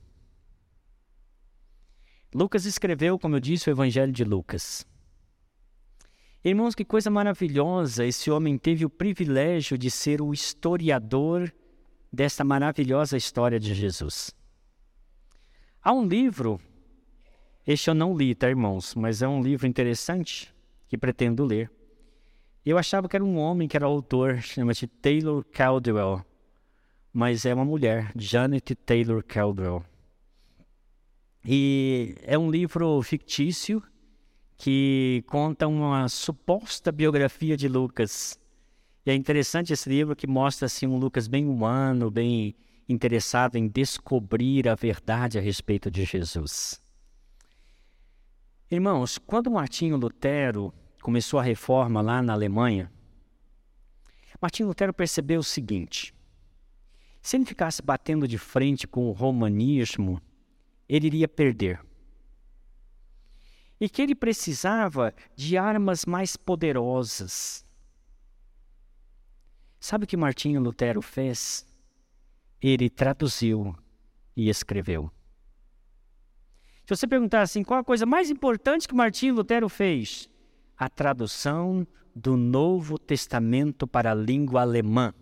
[2.34, 4.86] Lucas escreveu, como eu disse, o Evangelho de Lucas.
[6.48, 8.06] Irmãos, que coisa maravilhosa!
[8.06, 11.52] Esse homem teve o privilégio de ser o historiador
[12.12, 14.32] desta maravilhosa história de Jesus.
[15.82, 16.60] Há um livro,
[17.66, 18.94] este eu não li, tá, irmãos?
[18.94, 20.54] Mas é um livro interessante
[20.86, 21.68] que pretendo ler
[22.64, 26.24] eu achava que era um homem que era autor, chama-se Taylor Caldwell,
[27.12, 29.84] mas é uma mulher, Janet Taylor Caldwell.
[31.44, 33.82] E é um livro fictício
[34.56, 38.38] que conta uma suposta biografia de Lucas.
[39.04, 42.54] E é interessante esse livro que mostra assim um Lucas bem humano, bem
[42.88, 46.80] interessado em descobrir a verdade a respeito de Jesus.
[48.70, 52.90] Irmãos, quando Martinho Lutero começou a reforma lá na Alemanha,
[54.40, 56.12] Martinho Lutero percebeu o seguinte:
[57.22, 60.20] se ele ficasse batendo de frente com o romanismo,
[60.88, 61.85] ele iria perder.
[63.80, 67.64] E que ele precisava de armas mais poderosas.
[69.78, 71.66] Sabe o que Martinho Lutero fez?
[72.60, 73.76] Ele traduziu
[74.34, 75.10] e escreveu.
[76.86, 80.28] Se você perguntar assim, qual a coisa mais importante que Martinho Lutero fez?
[80.76, 85.14] a tradução do Novo Testamento para a língua alemã.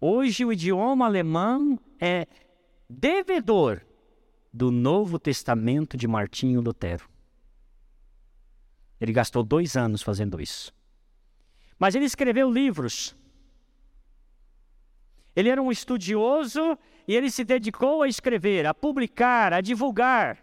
[0.00, 2.26] Hoje o idioma alemão é
[2.88, 3.82] devedor
[4.52, 7.08] do Novo Testamento de Martinho Lutero.
[9.00, 10.72] Ele gastou dois anos fazendo isso.
[11.78, 13.14] Mas ele escreveu livros.
[15.36, 16.76] Ele era um estudioso
[17.06, 20.42] e ele se dedicou a escrever, a publicar, a divulgar.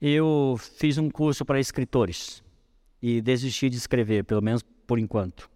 [0.00, 2.42] Eu fiz um curso para escritores
[3.02, 5.50] e desisti de escrever, pelo menos por enquanto.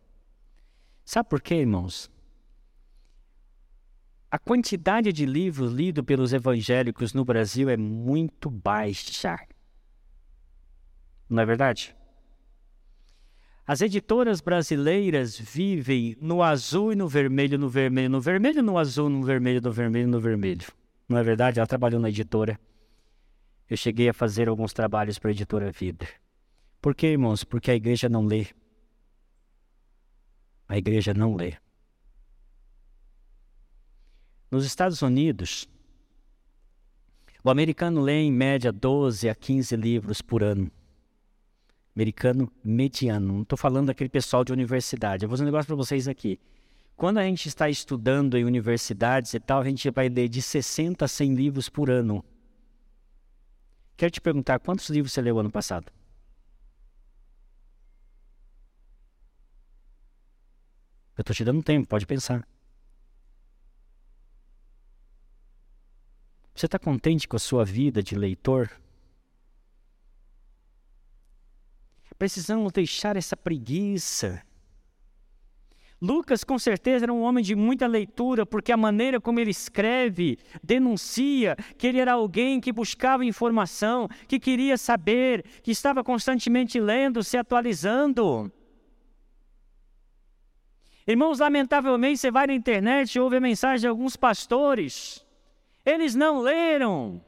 [1.05, 2.11] Sabe por quê, irmãos?
[4.35, 9.39] A quantidade de livros lidos pelos evangélicos no Brasil é muito baixa.
[11.31, 11.95] Não é verdade?
[13.65, 19.09] As editoras brasileiras vivem no azul e no vermelho, no vermelho, no vermelho, no azul,
[19.09, 20.67] no vermelho, no vermelho, no vermelho.
[21.09, 21.61] Não é verdade?
[21.61, 22.59] Ela trabalhou na editora.
[23.71, 26.09] Eu cheguei a fazer alguns trabalhos para a editora Vida.
[26.83, 27.45] Por quê, irmãos?
[27.45, 28.49] Porque a igreja não lê.
[30.69, 31.55] A igreja não lê.
[34.55, 35.69] Nos Estados Unidos,
[37.43, 40.71] o americano lê em média 12 a 15 livros por ano.
[41.93, 43.33] Americano mediano.
[43.33, 45.25] Não estou falando daquele pessoal de universidade.
[45.25, 46.39] Eu vou dizer um negócio para vocês aqui.
[46.95, 51.05] Quando a gente está estudando em universidades e tal, a gente vai ler de 60
[51.05, 52.25] a 100 livros por ano.
[53.97, 55.91] Quero te perguntar, quantos livros você leu ano passado?
[61.19, 62.47] Eu estou te dando tempo, pode pensar.
[66.55, 68.71] Você está contente com a sua vida de leitor?
[72.17, 74.41] Precisamos deixar essa preguiça.
[76.01, 80.39] Lucas, com certeza, era um homem de muita leitura, porque a maneira como ele escreve
[80.63, 87.25] denuncia que ele era alguém que buscava informação, que queria saber, que estava constantemente lendo,
[87.25, 88.53] se atualizando.
[91.07, 95.24] Irmãos, lamentavelmente, você vai na internet e ouve a mensagem de alguns pastores
[95.85, 97.23] eles não leram.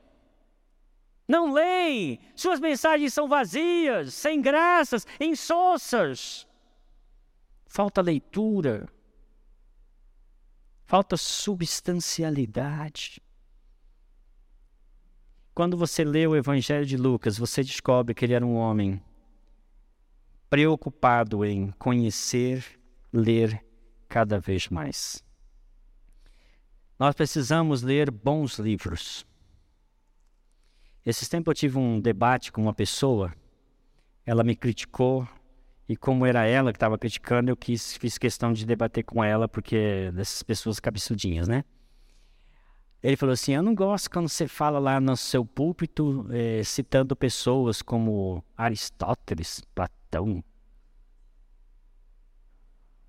[1.28, 2.20] Não leem.
[2.34, 6.46] Suas mensagens são vazias, sem graças, insossas.
[7.66, 8.88] Falta leitura.
[10.84, 13.20] Falta substancialidade.
[15.52, 19.02] Quando você lê o Evangelho de Lucas, você descobre que ele era um homem
[20.48, 22.64] preocupado em conhecer,
[23.12, 23.64] ler
[24.08, 25.25] cada vez mais.
[26.98, 29.26] Nós precisamos ler bons livros.
[31.04, 33.32] Esses tempos eu tive um debate com uma pessoa,
[34.24, 35.28] ela me criticou,
[35.88, 39.46] e como era ela que estava criticando, eu quis, fiz questão de debater com ela,
[39.46, 41.64] porque dessas pessoas cabeçudinhas, né?
[43.02, 47.14] Ele falou assim: Eu não gosto quando você fala lá no seu púlpito, eh, citando
[47.14, 50.42] pessoas como Aristóteles, Platão.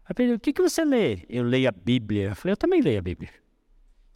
[0.07, 1.25] Eu falei: O que, que você lê?
[1.27, 2.29] Eu leio a Bíblia.
[2.29, 3.31] Eu falei: Eu também leio a Bíblia.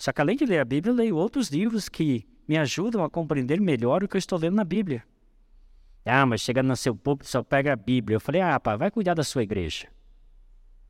[0.02, 3.10] Só que além de ler a Bíblia, eu leio outros livros que me ajudam a
[3.10, 5.04] compreender melhor o que eu estou lendo na Bíblia.
[6.04, 8.16] Ah, mas chegando no seu público só pega a Bíblia.
[8.16, 9.88] Eu falei, ah, pá, vai cuidar da sua igreja.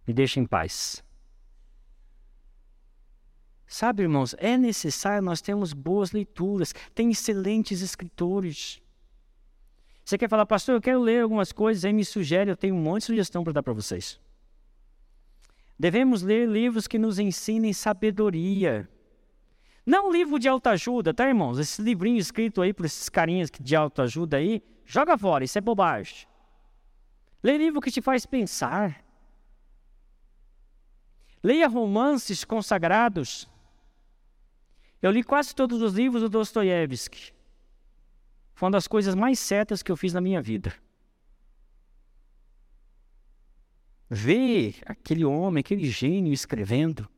[0.07, 1.03] Me deixa em paz.
[3.67, 6.73] Sabe, irmãos, é necessário nós termos boas leituras.
[6.95, 8.81] Tem excelentes escritores.
[10.05, 12.81] Você quer falar, pastor, eu quero ler algumas coisas, aí me sugere, eu tenho um
[12.81, 14.21] monte de sugestão para dar para vocês.
[15.77, 18.87] Devemos ler livros que nos ensinem sabedoria.
[19.85, 21.57] Não livro de autoajuda, tá, irmãos?
[21.57, 26.27] Esse livrinho escrito aí por esses carinhas de autoajuda aí, joga fora, isso é bobagem.
[27.43, 29.03] Lê livro que te faz pensar.
[31.43, 33.49] Leia romances consagrados.
[35.01, 37.33] Eu li quase todos os livros do Dostoiévski.
[38.53, 40.71] Foi uma das coisas mais certas que eu fiz na minha vida.
[44.07, 47.09] Ver aquele homem, aquele gênio escrevendo.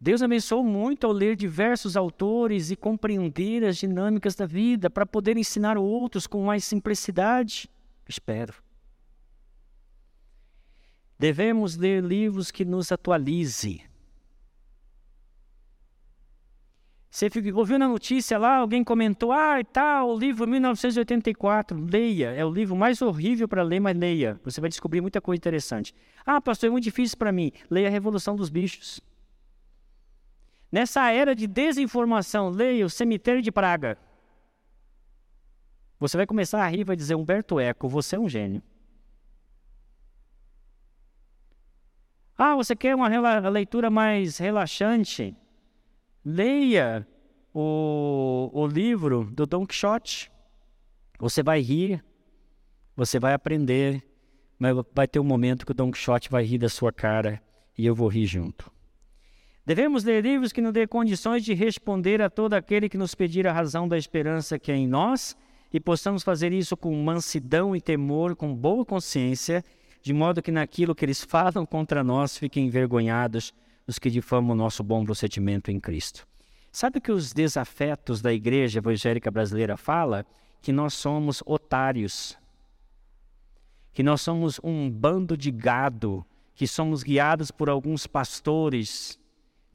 [0.00, 5.36] Deus abençoou muito ao ler diversos autores e compreender as dinâmicas da vida para poder
[5.36, 7.68] ensinar outros com mais simplicidade.
[8.08, 8.54] Espero.
[11.18, 13.82] Devemos ler livros que nos atualize.
[17.10, 22.50] Você ouviu na notícia lá, alguém comentou, ah, tá, o livro 1984, leia, é o
[22.50, 25.92] livro mais horrível para ler, mas leia, você vai descobrir muita coisa interessante.
[26.24, 29.09] Ah, pastor, é muito difícil para mim, leia a Revolução dos Bichos.
[30.70, 33.98] Nessa era de desinformação, leia o Cemitério de Praga.
[35.98, 38.62] Você vai começar a rir e vai dizer, Humberto Eco, você é um gênio.
[42.38, 43.08] Ah, você quer uma
[43.50, 45.36] leitura mais relaxante?
[46.24, 47.06] Leia
[47.52, 50.32] o, o livro do Don Quixote.
[51.18, 52.02] Você vai rir,
[52.96, 54.02] você vai aprender,
[54.58, 57.42] mas vai ter um momento que o Don Quixote vai rir da sua cara
[57.76, 58.72] e eu vou rir junto.
[59.64, 63.46] Devemos ler livros que nos dê condições de responder a todo aquele que nos pedir
[63.46, 65.36] a razão da esperança que é em nós
[65.72, 69.62] e possamos fazer isso com mansidão e temor, com boa consciência,
[70.02, 73.54] de modo que naquilo que eles falam contra nós fiquem envergonhados
[73.86, 76.26] os que difamam o nosso bom procedimento em Cristo.
[76.72, 80.24] Sabe que os desafetos da igreja evangélica brasileira fala
[80.62, 82.38] que nós somos otários,
[83.92, 89.19] que nós somos um bando de gado, que somos guiados por alguns pastores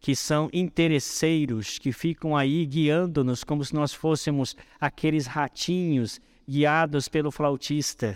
[0.06, 7.32] que são interesseiros, que ficam aí guiando-nos como se nós fôssemos aqueles ratinhos guiados pelo
[7.32, 8.16] flautista.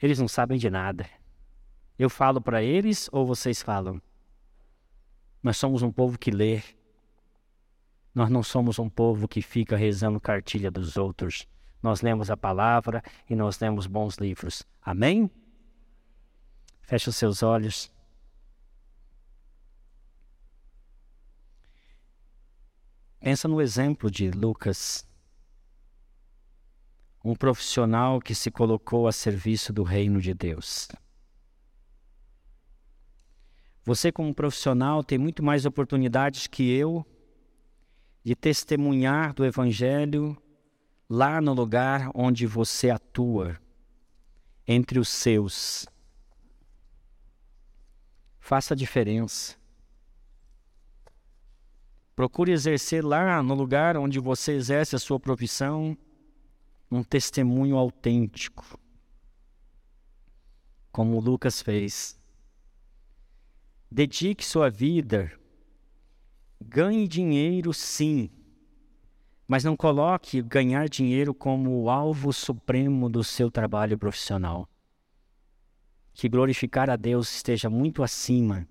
[0.00, 1.06] Eles não sabem de nada.
[1.98, 4.00] Eu falo para eles ou vocês falam?
[5.42, 6.62] Nós somos um povo que lê.
[8.14, 11.46] Nós não somos um povo que fica rezando cartilha dos outros.
[11.82, 14.66] Nós lemos a palavra e nós lemos bons livros.
[14.80, 15.30] Amém?
[16.80, 17.91] Feche os seus olhos.
[23.22, 25.06] Pensa no exemplo de Lucas,
[27.24, 30.88] um profissional que se colocou a serviço do reino de Deus.
[33.84, 37.06] Você, como profissional, tem muito mais oportunidades que eu
[38.24, 40.36] de testemunhar do Evangelho
[41.08, 43.56] lá no lugar onde você atua,
[44.66, 45.86] entre os seus.
[48.40, 49.61] Faça a diferença.
[52.14, 55.96] Procure exercer lá no lugar onde você exerce a sua profissão
[56.90, 58.78] um testemunho autêntico,
[60.90, 62.20] como Lucas fez.
[63.90, 65.32] Dedique sua vida,
[66.60, 68.30] ganhe dinheiro sim,
[69.48, 74.68] mas não coloque ganhar dinheiro como o alvo supremo do seu trabalho profissional.
[76.12, 78.68] Que glorificar a Deus esteja muito acima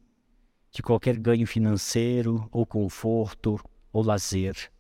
[0.72, 3.60] de qualquer ganho financeiro ou conforto
[3.92, 4.72] ou lazer.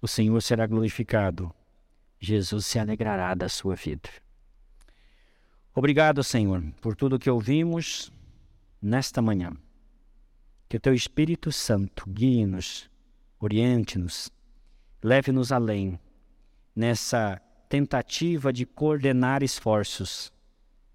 [0.00, 1.54] O Senhor será glorificado.
[2.18, 4.08] Jesus se alegrará da sua vida.
[5.74, 8.10] Obrigado, Senhor, por tudo que ouvimos
[8.80, 9.52] nesta manhã.
[10.68, 12.90] Que o teu Espírito Santo guie-nos,
[13.38, 14.30] oriente-nos,
[15.02, 15.98] leve-nos além
[16.74, 20.32] nessa tentativa de coordenar esforços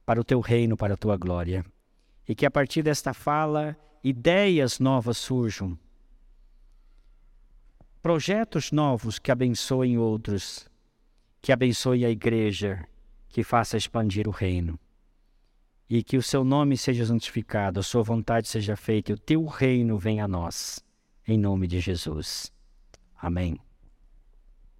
[0.05, 1.65] para o teu reino, para a tua glória
[2.27, 5.77] e que a partir desta fala ideias novas surjam,
[8.01, 10.69] projetos novos que abençoem outros,
[11.41, 12.87] que abençoe a igreja,
[13.29, 14.79] que faça expandir o reino.
[15.89, 19.45] E que o seu nome seja santificado, a sua vontade seja feita e o teu
[19.45, 20.83] reino venha a nós.
[21.27, 22.51] Em nome de Jesus.
[23.15, 23.59] Amém.